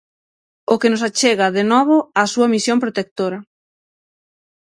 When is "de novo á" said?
1.57-2.23